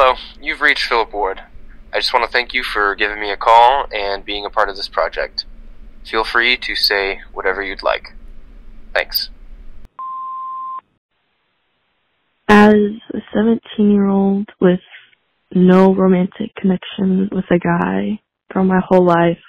[0.00, 1.42] Hello, you've reached Philip Ward.
[1.92, 4.68] I just want to thank you for giving me a call and being a part
[4.68, 5.44] of this project.
[6.08, 8.14] Feel free to say whatever you'd like.
[8.94, 9.30] Thanks.
[12.46, 12.74] As
[13.12, 14.78] a 17 year old with
[15.52, 18.20] no romantic connection with a guy
[18.52, 19.42] for my whole life,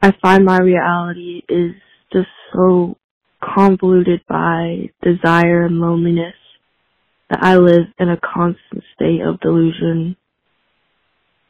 [0.00, 1.74] I find my reality is
[2.14, 2.96] just so
[3.42, 6.32] convoluted by desire and loneliness
[7.32, 10.16] that I live in a constant state of delusion.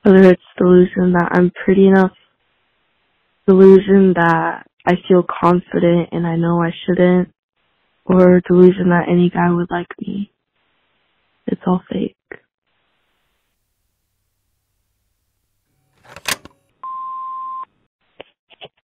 [0.03, 2.13] Whether it's delusion that I'm pretty enough,
[3.49, 7.31] delusion that I feel confident and I know I shouldn't,
[8.07, 10.33] or delusion that any guy would like me.
[11.47, 12.17] It's all fake.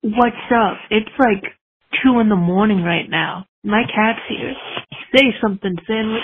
[0.04, 0.78] What's up?
[0.92, 1.44] It's like
[2.04, 3.48] two in the morning right now.
[3.66, 4.56] My cat's here.
[5.16, 6.24] Say something, sandwich.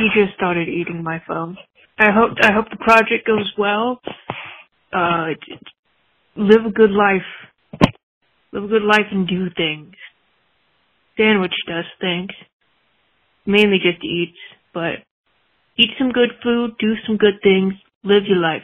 [0.00, 1.58] He just started eating my phone.
[1.98, 4.00] I hope I hope the project goes well.
[4.90, 5.34] Uh,
[6.36, 7.28] live a good life.
[8.52, 9.92] Live a good life and do things.
[11.18, 12.30] Sandwich does things.
[13.44, 14.38] Mainly just eats,
[14.72, 15.04] but
[15.76, 18.62] eat some good food, do some good things, live your life.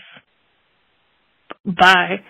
[1.67, 2.25] Bye.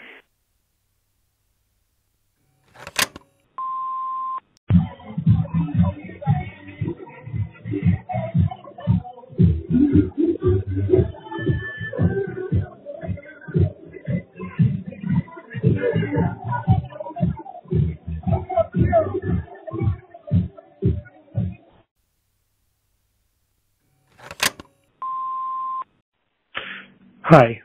[27.29, 27.61] Hi.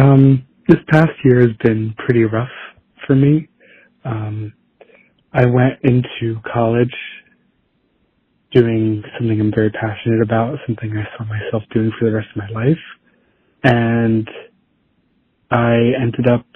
[0.00, 2.48] Um, this past year has been pretty rough
[3.06, 3.46] for me.
[4.06, 4.54] Um,
[5.34, 6.94] I went into college
[8.52, 12.38] doing something I'm very passionate about, something I saw myself doing for the rest of
[12.38, 12.78] my life.
[13.64, 14.26] And
[15.50, 16.46] I ended up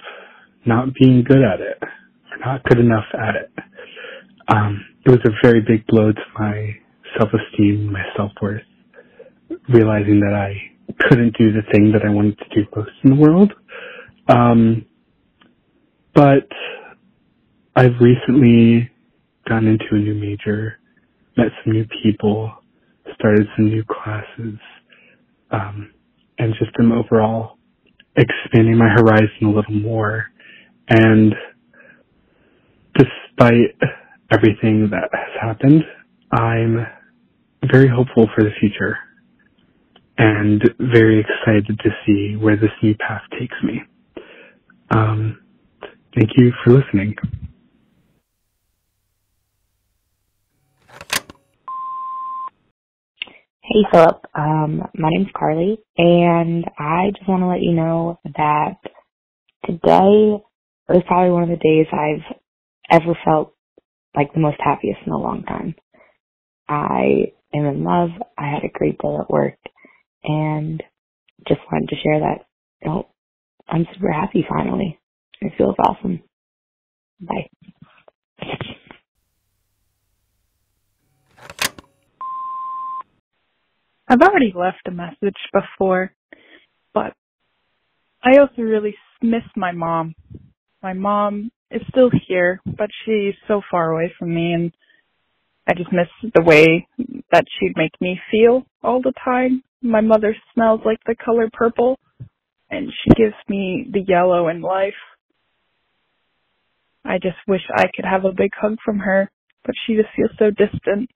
[0.65, 3.51] not being good at it, or not good enough at it.
[4.47, 6.71] Um, it was a very big blow to my
[7.19, 8.63] self-esteem, my self-worth,
[9.69, 10.72] realizing that I
[11.07, 13.53] couldn't do the thing that I wanted to do most in the world.
[14.27, 14.85] Um,
[16.13, 16.47] but
[17.75, 18.89] I've recently
[19.47, 20.79] gone into a new major,
[21.37, 22.51] met some new people,
[23.15, 24.59] started some new classes,
[25.51, 25.91] um,
[26.37, 27.57] and just am overall
[28.15, 30.25] expanding my horizon a little more.
[30.89, 31.33] And
[32.95, 33.75] despite
[34.31, 35.83] everything that has happened,
[36.31, 36.85] I'm
[37.71, 38.97] very hopeful for the future
[40.17, 43.81] and very excited to see where this new path takes me.
[44.91, 45.39] Um,
[46.15, 47.15] thank you for listening.
[53.63, 58.75] Hey Philip, um, my name's Carly, and I just want to let you know that
[59.65, 60.43] today
[60.89, 62.35] was probably one of the days I've
[62.91, 63.55] ever felt
[64.15, 65.75] like the most happiest in a long time.
[66.69, 68.09] I am in love.
[68.37, 69.57] I had a great day at work,
[70.23, 70.81] and
[71.47, 72.45] just wanted to share that.
[72.85, 73.07] Know,
[73.67, 74.99] I'm super happy finally.
[75.41, 76.21] It feels awesome.
[77.19, 77.49] Bye.
[84.07, 86.13] I've already left a message before,
[86.93, 87.13] but
[88.23, 90.13] I also really miss my mom.
[90.81, 94.71] My mom is still here, but she's so far away from me and
[95.67, 96.87] I just miss the way
[97.31, 99.63] that she'd make me feel all the time.
[99.81, 101.99] My mother smells like the color purple
[102.69, 104.93] and she gives me the yellow in life.
[107.05, 109.29] I just wish I could have a big hug from her,
[109.65, 111.09] but she just feels so distant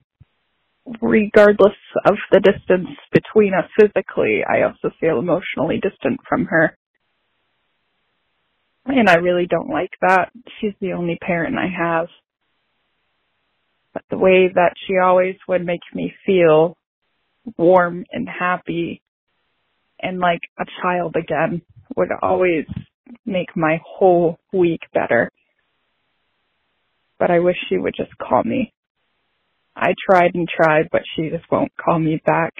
[1.00, 1.76] regardless
[2.06, 6.76] of the distance between us physically, I also feel emotionally distant from her.
[8.86, 10.30] And I really don't like that.
[10.60, 12.06] She's the only parent I have.
[13.94, 16.76] But the way that she always would make me feel
[17.56, 19.02] warm and happy
[20.00, 21.62] and like a child again
[21.96, 22.66] would always
[23.26, 25.30] make my whole week better.
[27.18, 28.72] But I wish she would just call me
[29.76, 32.52] I tried and tried, but she just won't call me back.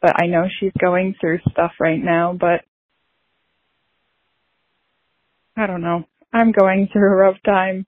[0.00, 2.62] But I know she's going through stuff right now, but
[5.56, 6.04] I don't know.
[6.32, 7.86] I'm going through a rough time.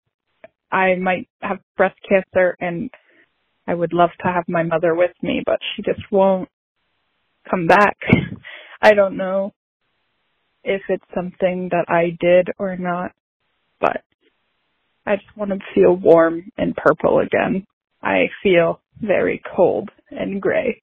[0.72, 2.90] I might have breast cancer and
[3.66, 6.48] I would love to have my mother with me, but she just won't
[7.50, 7.96] come back.
[8.82, 9.54] I don't know
[10.64, 13.12] if it's something that I did or not,
[13.80, 14.02] but
[15.06, 17.66] I just want to feel warm and purple again.
[18.02, 20.82] I feel very cold and gray.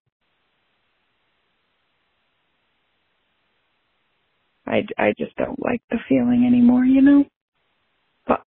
[4.68, 7.26] I, I just don't like the feeling anymore, you know?
[8.28, 8.42] But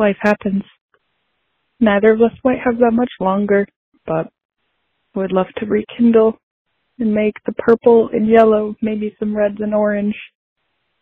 [0.00, 0.64] life happens.
[1.78, 3.66] Neither of us might have that much longer,
[4.06, 4.28] but
[5.14, 6.38] would love to rekindle
[6.98, 10.16] and make the purple and yellow, maybe some reds and orange,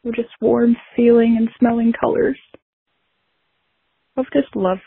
[0.04, 2.38] or just warm feeling and smelling colors
[4.16, 4.78] of just love.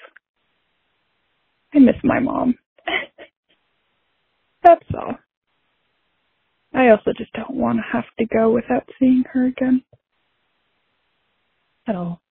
[1.73, 2.55] I miss my mom.
[4.63, 5.15] That's all.
[6.73, 9.83] I also just don't want to have to go without seeing her again.
[11.87, 12.21] At all.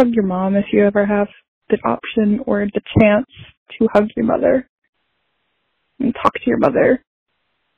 [0.00, 1.28] Hug your mom if you ever have
[1.68, 3.26] the option or the chance
[3.78, 4.66] to hug your mother
[5.98, 7.04] and talk to your mother.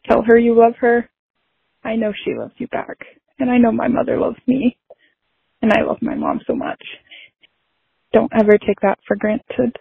[0.06, 1.10] Tell her you love her.
[1.84, 2.98] I know she loves you back.
[3.40, 4.78] And I know my mother loves me.
[5.62, 6.80] And I love my mom so much.
[8.12, 9.76] Don't ever take that for granted.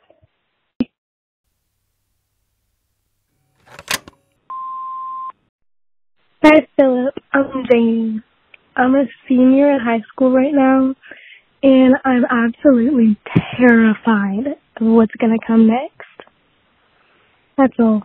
[6.43, 7.13] Hi, Philip.
[7.33, 8.23] I'm Jane.
[8.75, 10.95] I'm a senior in high school right now,
[11.63, 13.17] and I'm absolutely
[13.57, 14.47] terrified
[14.81, 16.29] of what's going to come next.
[17.57, 18.03] That's all.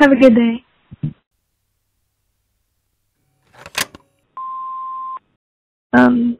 [0.00, 0.64] Have a good day.
[5.92, 6.38] Um,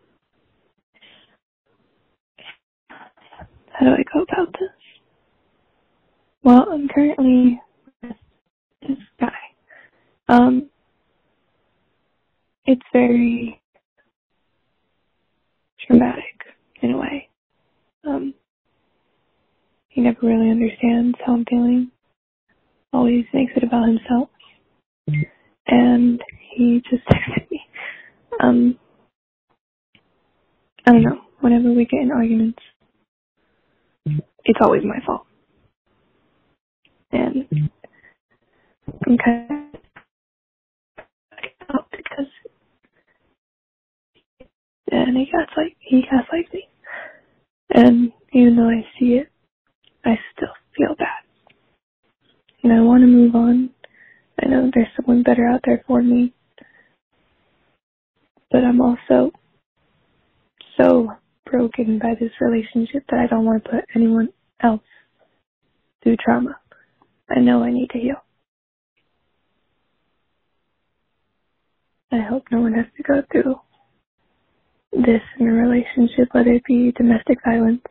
[3.73, 4.71] how do I go about this?
[6.45, 7.61] Well, I'm currently
[8.03, 8.13] with
[8.89, 9.33] this guy.
[10.29, 10.71] Um,
[12.67, 13.61] it's very
[15.87, 16.42] traumatic
[16.83, 17.29] in a way.
[18.07, 18.35] Um,
[19.89, 21.93] he never really understands how I'm feeling.
[22.93, 24.31] Always makes it about himself.
[25.69, 26.23] And
[26.57, 27.61] he just texted me.
[28.43, 28.79] Um,
[30.87, 31.21] I don't know.
[31.41, 32.61] Whenever we get in arguments,
[34.45, 35.27] it's always my fault.
[37.13, 37.49] And
[39.07, 39.77] I'm kind
[41.71, 42.27] of because
[44.93, 46.69] and he gaslight he gaslights me.
[47.73, 49.29] And even though I see it,
[50.05, 51.25] I still feel bad.
[52.65, 53.71] And I want to move on.
[54.43, 56.35] I know there's someone better out there for me.
[58.51, 59.33] But I'm also
[60.79, 61.09] so
[61.51, 64.31] broken by this relationship that I don't want to put anyone
[64.63, 64.83] else
[66.03, 66.57] through trauma.
[67.31, 68.17] I know I need to heal.
[72.13, 73.57] I hope no one has to go through
[74.93, 77.83] this in a relationship, whether it be domestic violence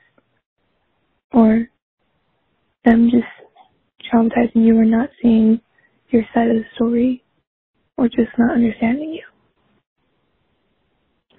[1.34, 1.68] or
[2.86, 3.26] them just
[4.14, 5.62] traumatizing you or not seeing
[6.10, 7.24] your side of the story
[7.98, 9.24] or just not understanding you.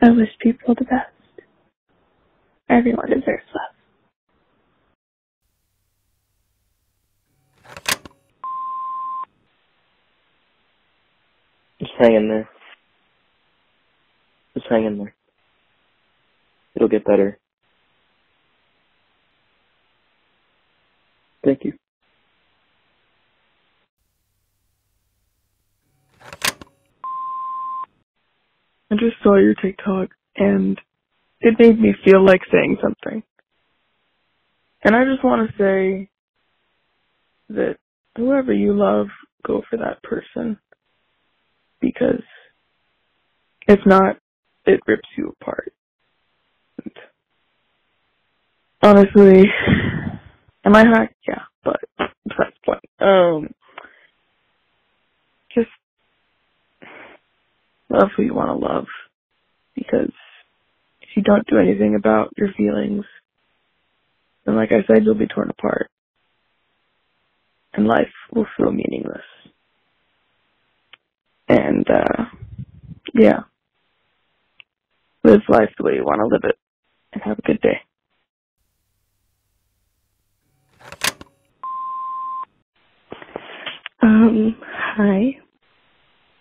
[0.03, 1.13] I wish people the best.
[2.71, 3.75] Everyone deserves love.
[11.81, 12.49] Just hang in there.
[14.55, 15.15] Just hang in there.
[16.77, 17.39] It'll get better.
[21.45, 21.75] Thank you.
[28.91, 30.79] I just saw your TikTok and
[31.41, 33.23] it made me feel like saying something.
[34.85, 36.11] And I just want to say
[37.51, 37.77] that
[38.17, 39.07] whoever you love,
[39.47, 40.59] go for that person.
[41.81, 42.23] Because
[43.69, 44.17] if not,
[44.67, 45.73] it rips you apart.
[46.85, 46.93] And
[48.93, 49.45] honestly,
[50.67, 51.11] am I high?
[51.29, 52.35] Yeah, but the
[52.67, 52.85] point.
[53.01, 53.51] Um,
[55.55, 55.71] just
[57.91, 58.87] love who you want to love
[59.75, 60.13] because
[61.03, 63.05] if you don't do anything about your feelings,
[64.47, 65.91] then like I said, you'll be torn apart.
[67.75, 69.25] And life will feel meaningless.
[71.49, 72.25] And, uh,
[73.15, 73.41] yeah.
[75.25, 76.59] Live life the way you want to live it.
[77.13, 77.81] And have a good day.
[84.03, 84.57] Um,
[84.97, 85.39] hi.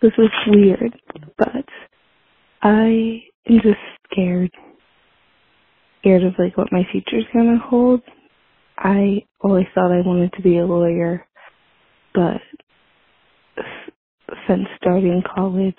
[0.02, 0.94] This is weird,
[1.38, 1.64] but
[2.62, 3.78] I am just
[4.10, 4.50] scared.
[6.00, 8.02] Scared of like what my future's gonna hold.
[8.76, 11.26] I always thought I wanted to be a lawyer,
[12.14, 12.40] but
[14.46, 15.74] since starting college,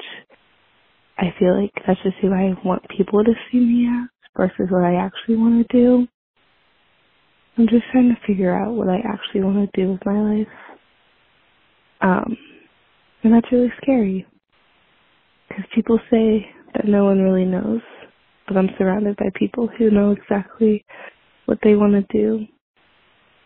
[1.18, 4.84] I feel like that's just who I want people to see me as versus what
[4.84, 6.08] I actually want to do.
[7.58, 10.48] I'm just trying to figure out what I actually want to do with my life.
[12.02, 12.38] Um,
[13.24, 14.26] and that's really scary.
[15.50, 17.82] Because people say that no one really knows.
[18.48, 20.86] but I'm surrounded by people who know exactly
[21.46, 22.46] what they want to do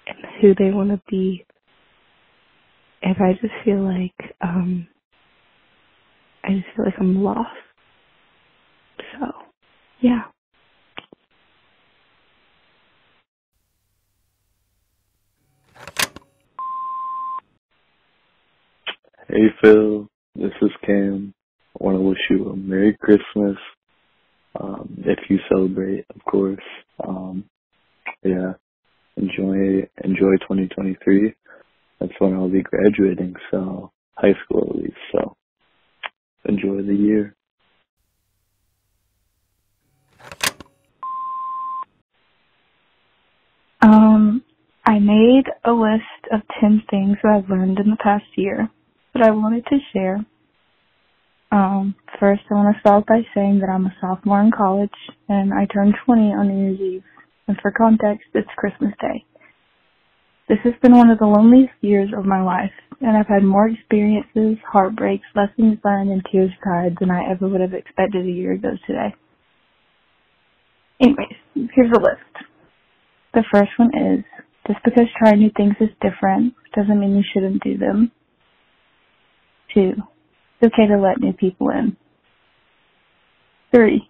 [0.08, 1.46] and who they want to be.
[3.04, 4.88] And I just feel like, um,
[6.44, 7.50] I just feel like I'm lost.
[9.20, 9.28] So,
[10.02, 10.24] yeah.
[19.28, 21.34] Hey Phil, this is Cam.
[21.82, 23.58] I want to wish you a Merry Christmas.
[24.60, 26.64] Um, if you celebrate, of course.
[27.08, 27.46] Um,
[28.24, 28.54] yeah,
[29.18, 31.34] enjoy enjoy 2023.
[32.00, 34.98] That's when I'll be graduating, so high school at least.
[35.14, 35.36] So
[36.46, 37.36] enjoy the year.
[43.82, 44.44] Um,
[44.86, 46.04] I made a list
[46.34, 48.70] of 10 things that I've learned in the past year
[49.18, 50.26] that I wanted to share.
[51.52, 54.90] Um, first, I want to start by saying that I'm a sophomore in college
[55.30, 57.04] and I turned 20 on New Year's Eve.
[57.48, 59.24] And for context, it's Christmas Day.
[60.50, 62.72] This has been one of the loneliest years of my life,
[63.02, 67.62] and I've had more experiences, heartbreaks, lessons learned, and tears cried than I ever would
[67.62, 69.14] have expected a year ago today.
[71.02, 72.48] Anyways, here's a list.
[73.34, 74.24] The first one is,
[74.68, 78.12] just because trying new things is different doesn't mean you shouldn't do them.
[79.74, 79.94] Two,
[80.60, 81.98] it's okay to let new people in.
[83.74, 84.10] Three,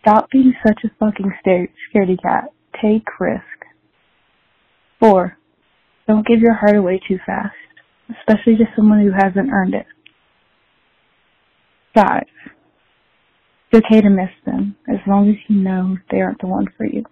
[0.00, 2.44] stop being such a fucking scaredy cat.
[2.80, 3.42] Take risk.
[5.00, 5.36] Four,
[6.06, 7.54] don't give your heart away too fast,
[8.10, 9.86] especially to someone who hasn't earned it.
[11.94, 12.26] Five,
[13.72, 16.86] it's okay to miss them as long as you know they aren't the one for
[16.86, 17.04] you.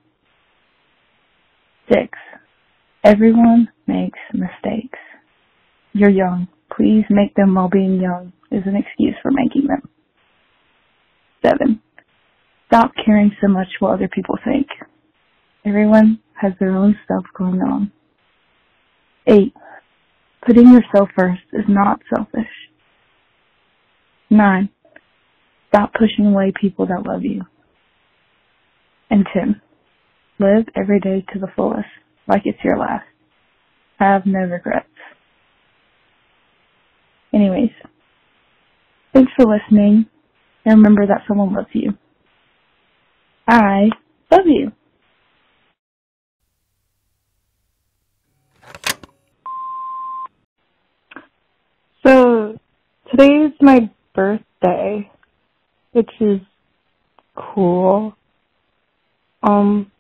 [1.92, 2.18] Six,
[3.02, 4.98] everyone makes mistakes.
[5.92, 6.48] You're young.
[6.72, 9.88] Please make them while being young is an excuse for making them.
[11.44, 11.80] Seven,
[12.66, 14.66] stop caring so much what other people think.
[15.64, 17.92] Everyone has their own stuff going on.
[19.26, 19.54] Eight,
[20.46, 22.50] putting yourself first is not selfish.
[24.30, 24.68] Nine,
[25.68, 27.42] stop pushing away people that love you.
[29.10, 29.60] And ten,
[30.38, 31.86] live every day to the fullest,
[32.26, 33.06] like it's your last.
[33.98, 34.88] Have no regrets.
[37.34, 37.70] Anyways,
[39.12, 40.06] thanks for listening,
[40.64, 41.94] and remember that someone loves you.
[43.48, 43.90] I
[44.30, 44.72] love you.
[52.06, 52.58] So,
[53.10, 55.10] today is my birthday,
[55.92, 56.40] which is
[57.36, 58.14] cool.
[59.42, 59.90] Um,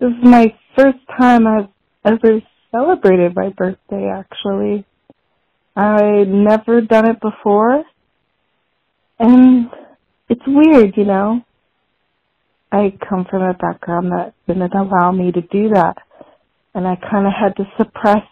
[0.00, 1.68] this is my first time I've
[2.04, 2.40] ever
[2.70, 4.84] celebrated my birthday, actually.
[5.76, 7.84] I'd never done it before.
[9.18, 9.68] And
[10.28, 11.42] it's weird, you know.
[12.72, 15.96] I come from a background that didn't allow me to do that.
[16.74, 18.24] And I kind of had to suppress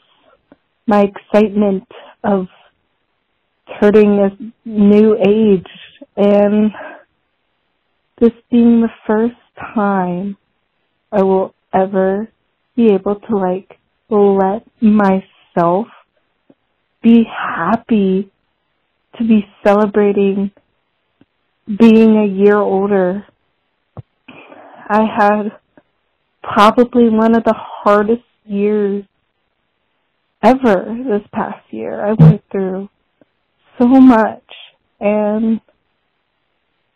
[0.86, 1.84] my excitement
[2.24, 2.46] of
[3.80, 5.66] turning a new age
[6.16, 6.72] and
[8.20, 9.34] this being the first
[9.74, 10.36] time
[11.10, 12.28] I will ever
[12.76, 13.78] be able to like
[14.10, 15.86] let myself
[17.02, 18.30] be happy
[19.18, 20.50] to be celebrating
[21.66, 23.26] being a year older.
[24.88, 25.52] I had
[26.42, 29.04] probably one of the hardest years
[30.42, 32.04] ever this past year.
[32.04, 32.88] I went through
[33.78, 34.42] so much
[35.00, 35.60] and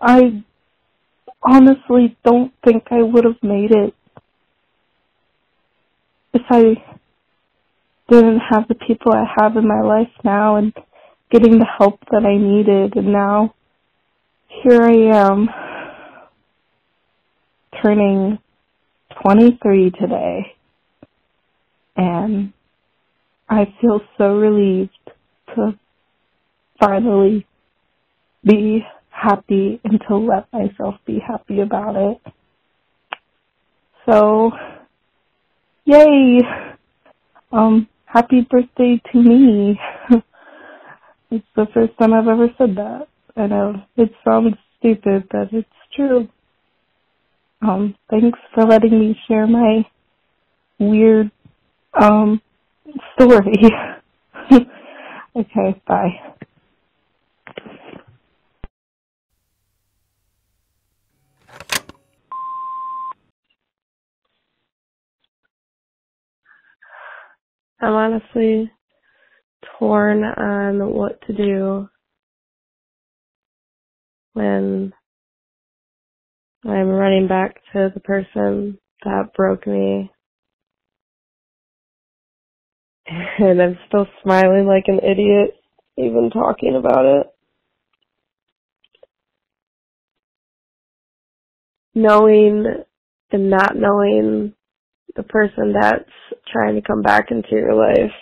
[0.00, 0.44] I
[1.42, 3.94] honestly don't think I would have made it
[6.34, 6.82] if I
[8.08, 10.72] didn't have the people I have in my life now and
[11.30, 13.54] getting the help that I needed and now
[14.62, 15.48] here I am
[17.82, 18.38] turning
[19.22, 20.54] 23 today
[21.96, 22.52] and
[23.48, 24.92] I feel so relieved
[25.54, 25.78] to
[26.80, 27.46] finally
[28.44, 32.20] be happy and to let myself be happy about it.
[34.08, 34.52] So,
[35.84, 36.40] yay!
[37.52, 39.80] Um, happy birthday to me.
[41.30, 43.08] it's the first time I've ever said that.
[43.36, 46.28] I know it sounds stupid, but it's true.
[47.62, 49.86] Um, thanks for letting me share my
[50.80, 51.30] weird,
[52.00, 52.42] um,
[53.14, 53.54] story.
[55.36, 56.35] okay, bye.
[67.86, 68.68] I'm honestly
[69.78, 71.88] torn on what to do
[74.32, 74.92] when
[76.64, 80.10] I'm running back to the person that broke me.
[83.38, 85.54] And I'm still smiling like an idiot,
[85.96, 87.26] even talking about it.
[91.94, 92.66] Knowing
[93.30, 94.55] and not knowing
[95.16, 96.10] the person that's
[96.52, 98.12] trying to come back into your life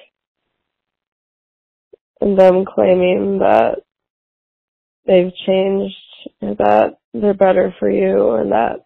[2.21, 3.83] and them claiming that
[5.07, 5.95] they've changed
[6.41, 8.85] and that they're better for you and that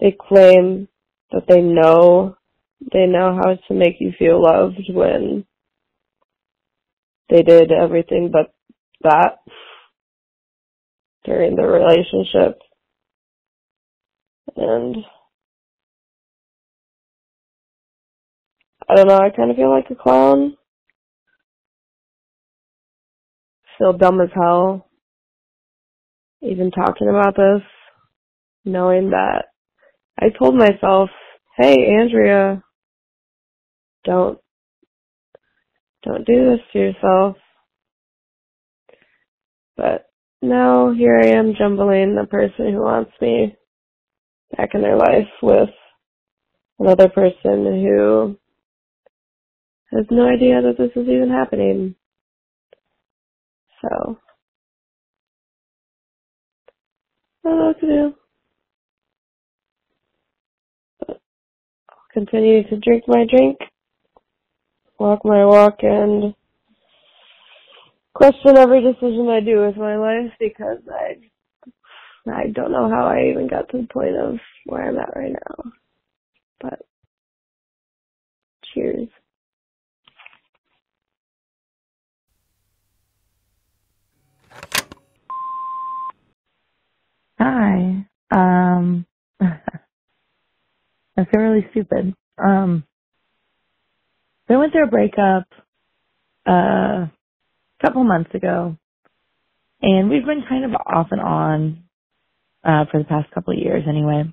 [0.00, 0.88] they claim
[1.30, 2.36] that they know
[2.92, 5.44] they know how to make you feel loved when
[7.30, 8.52] they did everything but
[9.02, 9.38] that
[11.24, 12.58] during the relationship.
[14.56, 14.96] And
[18.92, 20.54] I don't know, I kind of feel like a clown.
[23.78, 24.86] Feel dumb as hell.
[26.42, 27.62] Even talking about this,
[28.66, 29.46] knowing that
[30.20, 31.08] I told myself,
[31.56, 32.62] hey, Andrea,
[34.04, 34.38] don't,
[36.04, 37.36] don't do this to yourself.
[39.74, 40.04] But
[40.42, 43.56] now here I am jumbling the person who wants me
[44.54, 45.70] back in their life with
[46.78, 48.36] another person who
[49.92, 51.94] has no idea that this is even happening.
[53.82, 54.18] So,
[57.44, 58.14] I don't know what to do.
[61.00, 61.20] But
[61.90, 63.58] I'll continue to drink my drink,
[64.98, 66.34] walk my walk, and
[68.14, 71.16] question every decision I do with my life because I
[72.30, 75.32] I don't know how I even got to the point of where I'm at right
[75.32, 75.72] now.
[76.60, 76.80] But
[78.74, 79.08] cheers.
[87.42, 88.06] Hi.
[88.32, 89.06] Um,
[89.42, 89.70] I
[91.16, 92.14] feel really stupid.
[92.38, 92.84] Um,
[94.50, 95.44] I went through a breakup
[96.48, 97.12] uh, a
[97.82, 98.76] couple months ago,
[99.82, 101.84] and we've been kind of off and on
[102.64, 104.24] uh, for the past couple of years anyway.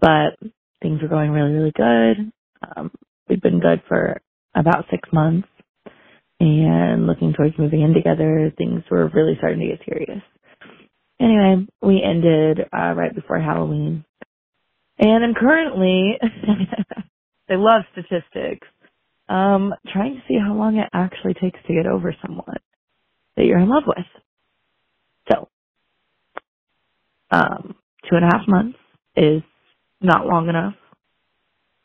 [0.00, 0.38] But
[0.82, 2.32] things were going really, really good.
[2.76, 2.92] Um,
[3.28, 4.20] we've been good for
[4.54, 5.48] about six months,
[6.40, 10.22] and looking towards moving in together, things were really starting to get serious.
[11.20, 14.04] Anyway, we ended uh, right before Halloween.
[14.98, 16.18] And I'm currently,
[17.50, 18.68] I love statistics,
[19.28, 22.58] um, trying to see how long it actually takes to get over someone
[23.36, 24.06] that you're in love with.
[25.30, 25.48] So,
[27.30, 27.76] um,
[28.08, 28.78] two and a half months
[29.16, 29.42] is
[30.00, 30.74] not long enough.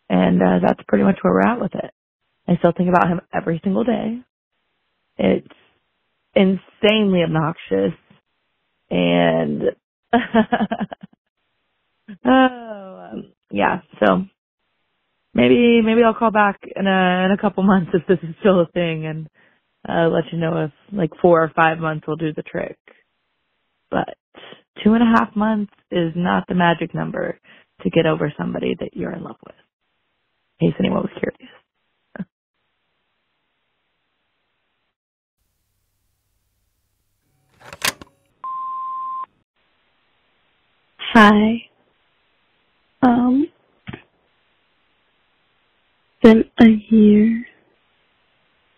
[0.09, 1.91] And uh, that's pretty much where we're at with it.
[2.47, 4.19] I still think about him every single day.
[5.17, 5.47] It's
[6.35, 7.93] insanely obnoxious
[8.89, 9.63] and
[12.25, 14.23] oh um, yeah so
[15.33, 18.61] maybe maybe i'll call back in a in a couple months if this is still
[18.61, 19.27] a thing and
[19.87, 22.77] uh let you know if like four or five months will do the trick.
[23.91, 24.15] But
[24.83, 27.39] two and a half months is not the magic number
[27.83, 29.55] to get over somebody that you're in love with
[30.61, 31.51] in case anyone was curious
[41.17, 41.63] Hi.
[43.03, 43.47] Um,
[46.23, 47.45] been a year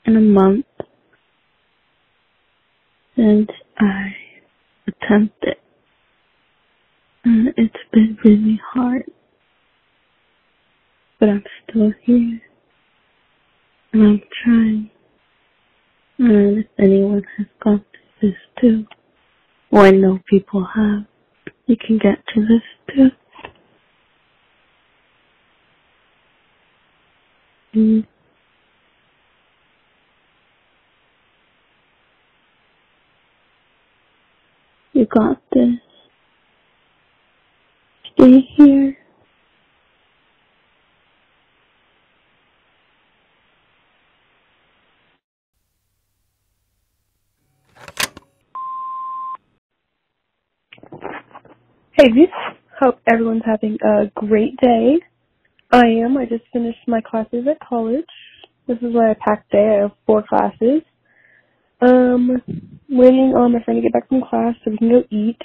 [0.06, 0.66] and a month
[3.16, 3.50] since
[3.80, 4.14] I
[4.88, 5.58] attempted.
[7.26, 9.04] And it's been really hard.
[11.20, 12.42] But I'm still here.
[13.94, 14.92] And I'm trying.
[16.20, 17.86] And if anyone has gone
[18.20, 18.86] through this too,
[19.72, 21.06] or I know people have,
[21.70, 23.12] you can get to this too.
[27.80, 28.08] Mm.
[34.94, 35.76] You got this.
[38.16, 38.99] Stay here.
[52.00, 52.08] Hey.
[52.80, 55.00] Hope everyone's having a great day.
[55.72, 56.18] I am.
[56.18, 58.06] I just finished my classes at college.
[58.68, 59.78] This is my packed day.
[59.80, 60.84] I have four classes.
[61.82, 62.42] Um,
[62.90, 65.42] waiting on my friend to get back from class so we can go eat.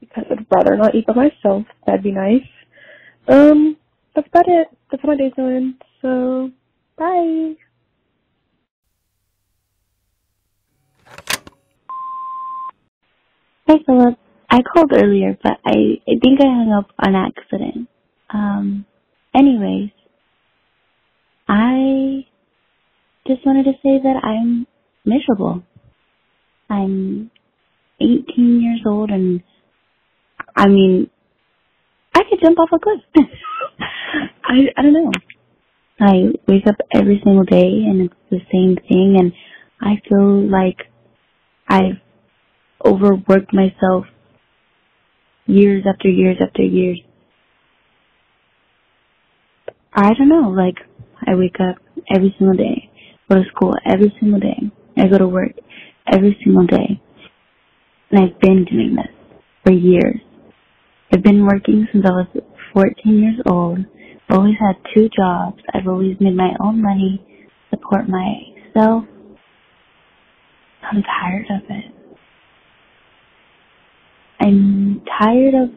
[0.00, 1.66] Because I'd rather not eat by myself.
[1.86, 2.42] That'd be nice.
[3.28, 3.76] Um,
[4.16, 4.68] that's about it.
[4.90, 5.76] That's what my day's doing.
[6.02, 6.50] So,
[6.98, 7.54] bye.
[13.68, 14.18] Hey Philip.
[14.52, 15.72] I called earlier, but I,
[16.06, 17.88] I think I hung up on accident.
[18.28, 18.84] Um,
[19.34, 19.90] anyways,
[21.48, 22.26] I
[23.26, 24.66] just wanted to say that I'm
[25.06, 25.62] miserable.
[26.68, 27.30] I'm
[28.00, 29.42] 18 years old and
[30.54, 31.08] I mean,
[32.14, 33.00] I could jump off a cliff.
[34.44, 35.12] I, I don't know.
[35.98, 39.32] I wake up every single day and it's the same thing and
[39.80, 40.78] I feel like
[41.68, 42.00] I've
[42.84, 44.06] overworked myself
[45.46, 47.00] years after years after years.
[49.94, 50.76] I don't know, like
[51.26, 51.76] I wake up
[52.14, 52.90] every single day,
[53.30, 54.58] go to school every single day,
[54.96, 55.52] I go to work
[56.10, 57.00] every single day.
[58.10, 60.20] And I've been doing this for years.
[61.12, 62.26] I've been working since I was
[62.74, 63.78] 14 years old.
[64.28, 65.62] I've always had two jobs.
[65.74, 67.22] I've always made my own money,
[67.70, 69.04] support myself.
[70.82, 72.01] I'm tired of it.
[74.42, 75.70] I'm tired of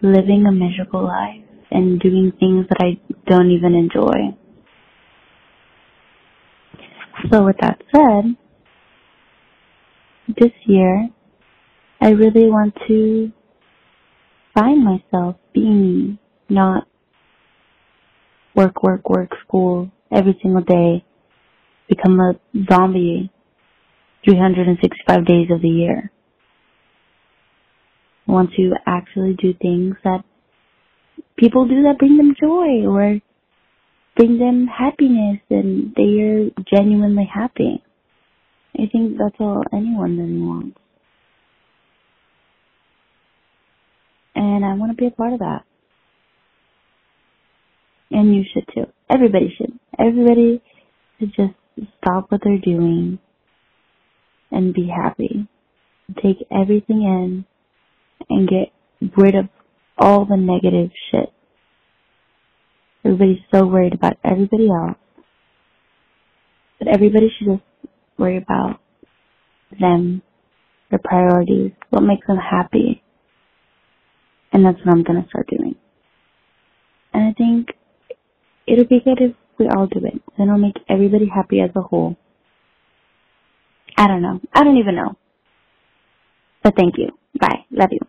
[0.00, 1.42] living a miserable life
[1.72, 4.36] and doing things that I don't even enjoy.
[7.32, 8.36] So with that said,
[10.28, 11.08] this year,
[12.00, 13.32] I really want to
[14.54, 16.86] find myself being not
[18.54, 21.04] work, work, work, school every single day,
[21.88, 22.34] become a
[22.70, 23.32] zombie
[24.24, 26.12] 365 days of the year.
[28.26, 30.24] Want to actually do things that
[31.36, 33.20] people do that bring them joy or
[34.16, 37.82] bring them happiness and they are genuinely happy.
[38.74, 40.78] I think that's all anyone really wants.
[44.34, 45.62] And I want to be a part of that.
[48.10, 48.92] And you should too.
[49.12, 49.78] Everybody should.
[49.98, 50.62] Everybody
[51.18, 51.54] should just
[51.98, 53.18] stop what they're doing
[54.50, 55.48] and be happy.
[56.22, 57.44] Take everything in
[58.30, 58.72] and get
[59.16, 59.46] rid of
[59.98, 61.32] all the negative shit.
[63.04, 64.98] Everybody's so worried about everybody else.
[66.78, 68.80] But everybody should just worry about
[69.78, 70.22] them,
[70.90, 73.02] their priorities, what makes them happy.
[74.52, 75.76] And that's what I'm gonna start doing.
[77.14, 77.68] And I think
[78.66, 80.20] it'll be good if we all do it.
[80.36, 82.16] Then it'll make everybody happy as a whole.
[83.96, 84.40] I don't know.
[84.54, 85.16] I don't even know.
[86.62, 87.10] But thank you.
[87.40, 87.64] Bye.
[87.70, 88.00] Love you.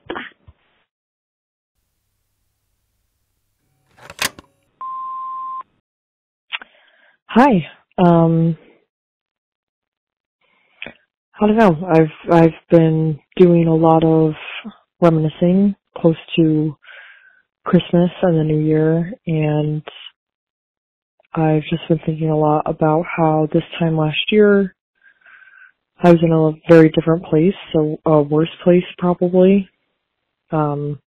[7.29, 7.67] Hi.
[7.97, 8.57] Um
[11.41, 11.87] I don't know.
[11.87, 14.33] I've I've been doing a lot of
[15.01, 16.77] reminiscing close to
[17.65, 19.83] Christmas and the New Year and
[21.35, 24.75] I've just been thinking a lot about how this time last year
[26.03, 29.69] I was in a very different place, so a worse place probably.
[30.51, 30.99] Um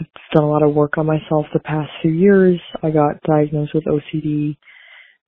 [0.00, 2.60] I've done a lot of work on myself the past few years.
[2.82, 4.56] I got diagnosed with OCD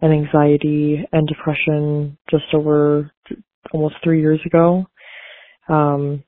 [0.01, 3.11] and anxiety and depression just over
[3.73, 4.87] almost three years ago.
[5.69, 6.23] Um,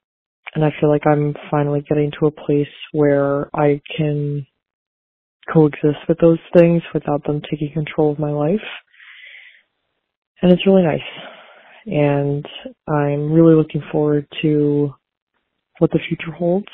[0.54, 4.46] and I feel like I'm finally getting to a place where I can
[5.52, 8.64] coexist with those things without them taking control of my life.
[10.42, 11.00] And it's really nice.
[11.86, 12.46] And
[12.88, 14.94] I'm really looking forward to
[15.78, 16.66] what the future holds.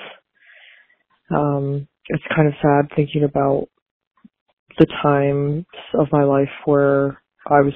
[1.34, 3.68] Um, it's kind of sad thinking about
[4.78, 7.74] the times of my life where I was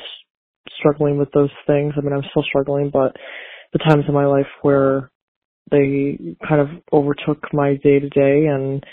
[0.79, 1.95] struggling with those things.
[1.97, 3.17] I mean, I'm still struggling, but
[3.73, 5.11] the times in my life where
[5.71, 8.85] they kind of overtook my day to day and,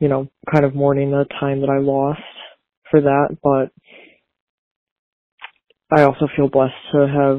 [0.00, 2.20] you know, kind of mourning the time that I lost
[2.90, 3.36] for that.
[3.42, 3.72] But
[5.96, 7.38] I also feel blessed to have,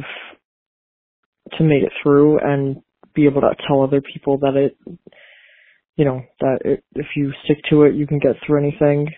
[1.58, 2.78] to make it through and
[3.14, 4.78] be able to tell other people that it,
[5.96, 9.10] you know, that it, if you stick to it, you can get through anything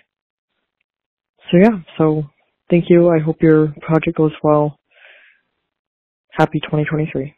[1.51, 2.23] so yeah, so
[2.69, 3.09] thank you.
[3.09, 4.79] I hope your project goes well.
[6.31, 7.35] Happy 2023.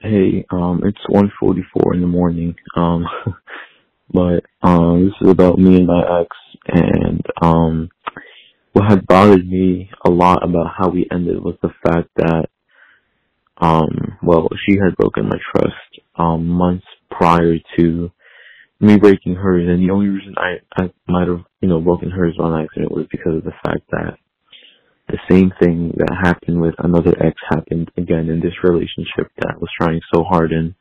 [0.00, 2.54] Hey, um, it's 1:44 in the morning.
[2.76, 3.04] Um,
[4.12, 6.28] but um, this is about me and my ex,
[6.68, 7.88] and um,
[8.72, 12.46] what had bothered me a lot about how we ended was the fact that
[13.60, 18.10] um, well, she had broken my trust, um, months prior to
[18.80, 19.66] me breaking hers.
[19.68, 23.06] And the only reason I, I might have, you know, broken hers on accident was
[23.10, 24.18] because of the fact that
[25.08, 29.70] the same thing that happened with another ex happened again in this relationship that was
[29.80, 30.74] trying so hard in.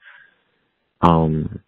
[1.01, 1.59] Um,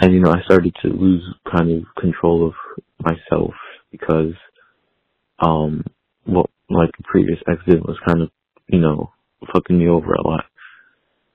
[0.00, 2.54] and you know, I started to lose kind of control of
[2.98, 3.54] myself
[3.90, 4.34] because,
[5.38, 5.84] um,
[6.24, 8.30] what like the previous ex did was kind of,
[8.66, 9.12] you know,
[9.52, 10.44] fucking me over a lot.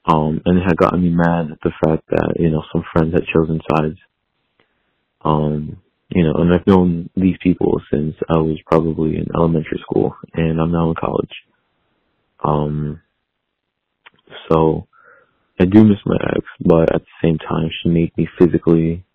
[0.05, 3.13] Um, and it had gotten me mad at the fact that, you know, some friends
[3.13, 3.97] had chosen sides.
[5.23, 5.77] Um,
[6.09, 10.59] you know, and I've known these people since I was probably in elementary school and
[10.59, 11.31] I'm now in college.
[12.43, 13.01] Um,
[14.49, 14.87] so
[15.59, 19.05] I do miss my ex, but at the same time, she made me physically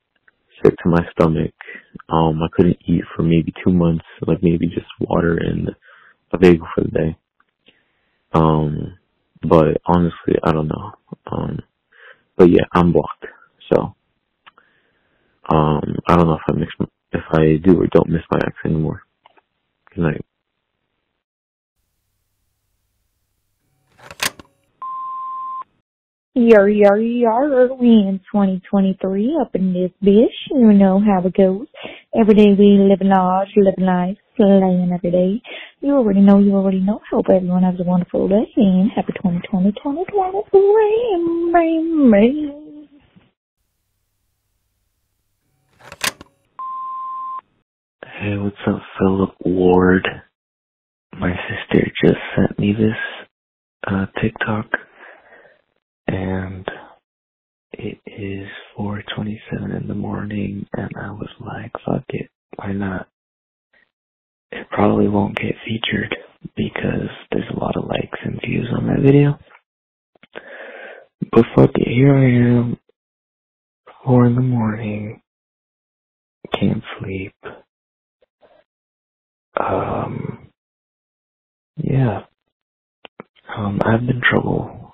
[0.63, 1.53] sick to my stomach.
[2.09, 5.71] Um, I couldn't eat for maybe two months, like maybe just water and
[6.33, 7.17] a bagel for the day.
[8.37, 8.99] Um,
[9.43, 10.93] but honestly, I don't know.
[11.33, 11.61] Um,
[12.37, 13.27] but yeah, I'm blocked.
[13.73, 13.95] So,
[15.49, 16.73] um, I don't know if I mix,
[17.13, 19.03] if I do or don't miss my ex anymore.
[19.95, 20.25] Good night.
[26.35, 30.37] Yar, yar, yar, we in 2023 up in this bitch.
[30.51, 31.67] You know how it goes.
[32.15, 35.43] Every day we live large, live life, slaying every day.
[35.81, 37.01] You already know, you already know.
[37.11, 41.53] Hope everyone has a wonderful day and happy 2020, 2023.
[48.21, 50.07] Hey, what's up, Philip Ward?
[51.19, 52.97] My sister just sent me this
[53.87, 54.67] uh, TikTok
[56.09, 56.67] and
[57.73, 63.09] it is 4:27 in the morning, and I was like, "Fuck it, why not?"
[64.53, 66.17] It probably won't get featured
[66.57, 69.39] because there's a lot of likes and views on that video.
[71.33, 72.79] But fuck it, here I am,
[74.05, 75.23] four in the morning,
[76.53, 77.35] can't sleep.
[79.59, 80.49] Um,
[81.77, 82.23] yeah.
[83.57, 84.87] Um, I've been trouble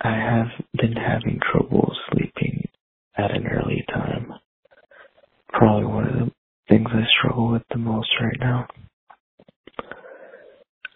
[0.00, 2.68] I have been having trouble sleeping
[3.16, 4.32] at an early time.
[5.48, 6.32] Probably one of the
[6.68, 8.68] things I struggle with the most right now.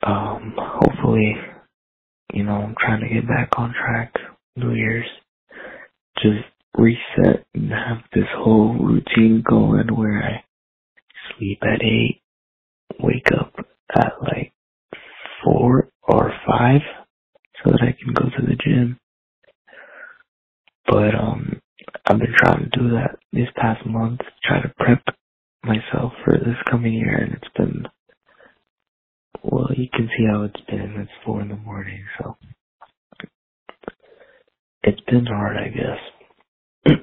[0.02, 1.36] Um, hopefully,
[2.32, 4.14] you know, I'm trying to get back on track.
[4.56, 5.06] New Year's.
[6.18, 6.44] Just
[6.76, 10.44] reset and have this whole routine going where I
[11.36, 12.22] sleep at 8,
[13.00, 13.54] wake up
[13.94, 14.52] at like
[15.44, 16.80] 4 or 5
[17.64, 18.98] so that I can go to the gym.
[20.86, 21.60] But um
[22.06, 25.02] I've been trying to do that this past month, try to prep
[25.64, 27.84] myself for this coming year and it's been
[29.44, 30.94] well, you can see how it's been.
[31.00, 32.36] It's four in the morning, so
[34.84, 36.28] it's been hard I guess.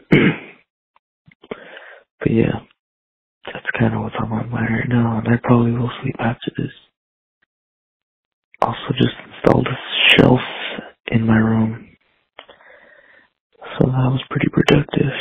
[2.20, 2.60] but yeah,
[3.46, 6.52] that's kind of what's on my mind right now, and I probably will sleep after
[6.58, 6.74] this.
[8.62, 9.78] Also, just installed a
[10.18, 10.40] shelf
[11.08, 11.90] in my room.
[13.80, 15.14] So that was pretty productive.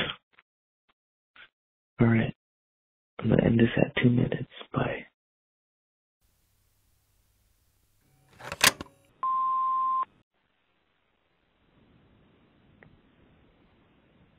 [2.02, 2.34] Alright.
[3.20, 4.52] I'm gonna end this at two minutes.
[4.72, 5.06] Bye.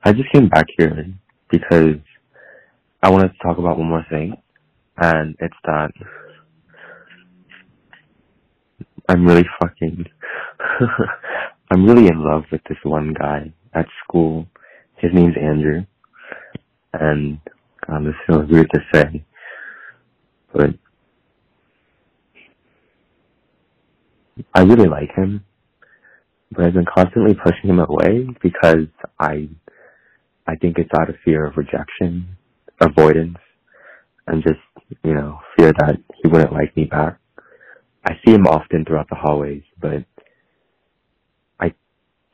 [0.04, 1.06] I just came back here
[1.52, 1.98] because
[3.04, 4.36] I wanted to talk about one more thing,
[4.98, 5.92] and it's that
[9.10, 10.06] I'm really fucking,
[11.72, 14.48] I'm really in love with this one guy at school.
[14.98, 15.86] His name's Andrew.
[16.94, 17.40] And,
[17.90, 19.26] God, this feels weird to say,
[20.54, 20.72] but
[24.54, 25.46] I really like him,
[26.52, 28.88] but I've been constantly pushing him away because
[29.20, 29.50] I,
[30.48, 32.38] I think it's out of fear of rejection,
[32.82, 33.38] avoidance,
[34.28, 34.60] and just,
[35.04, 37.20] you know, fear that he wouldn't like me back.
[38.06, 40.06] I see him often throughout the hallways, but
[41.60, 41.74] I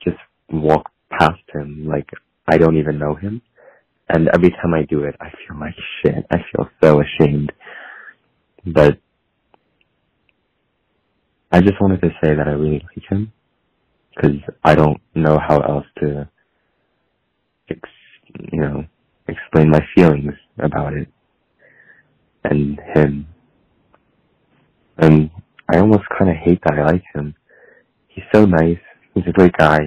[0.04, 0.18] just
[0.50, 2.10] walk past him like
[2.48, 3.42] I don't even know him.
[4.10, 6.26] And every time I do it, I feel like shit.
[6.32, 7.52] I feel so ashamed.
[8.66, 9.00] But
[11.52, 13.32] I just wanted to say that I really like him
[14.16, 16.30] because I don't know how else to,
[17.70, 17.90] ex-
[18.52, 18.86] you know,
[19.28, 21.08] explain my feelings about it
[22.44, 23.28] and him.
[24.98, 25.30] And
[25.72, 27.36] I almost kind of hate that I like him.
[28.08, 28.80] He's so nice.
[29.14, 29.80] He's a great guy.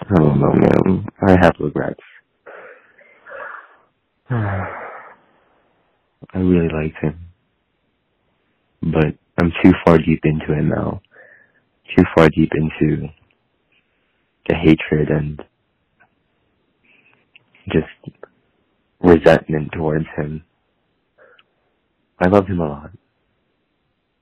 [0.00, 1.06] I don't know, man.
[1.26, 2.00] I have regrets.
[4.32, 4.78] I
[6.34, 7.18] really liked him.
[8.80, 11.00] But I'm too far deep into it now.
[11.96, 13.08] Too far deep into
[14.48, 15.42] the hatred and
[17.72, 17.88] just
[19.00, 20.44] resentment towards him.
[22.20, 22.90] I love him a lot.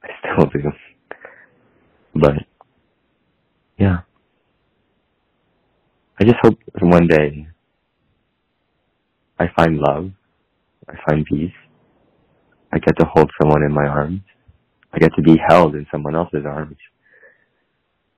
[0.02, 0.70] I still do.
[2.14, 2.34] But,
[3.78, 3.98] yeah.
[6.18, 7.48] I just hope one day
[9.38, 10.10] I find love,
[10.88, 11.52] I find peace,
[12.72, 14.20] I get to hold someone in my arms.
[14.92, 16.76] I get to be held in someone else's arms.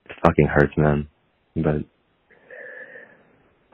[0.06, 1.08] It fucking hurts, man.
[1.56, 1.84] But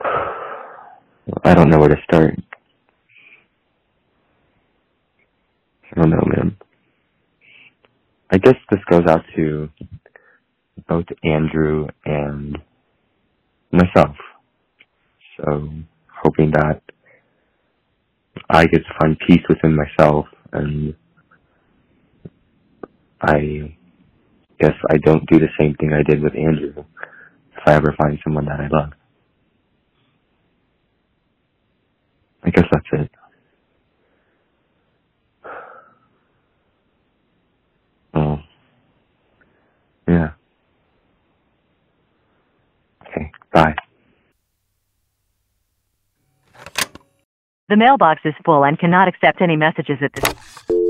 [1.43, 2.35] I don't know where to start.
[5.91, 6.57] I don't know, man.
[8.31, 9.69] I guess this goes out to
[10.87, 12.57] both Andrew and
[13.71, 14.15] myself.
[15.37, 15.69] So,
[16.23, 16.81] hoping that
[18.49, 20.95] I get to find peace within myself and
[23.21, 23.75] I
[24.59, 28.19] guess I don't do the same thing I did with Andrew if I ever find
[28.23, 28.91] someone that I love.
[32.43, 33.11] I guess that's it.
[38.15, 38.37] Oh.
[40.07, 40.31] Yeah.
[43.07, 43.75] Okay, bye.
[47.69, 50.86] The mailbox is full and cannot accept any messages at this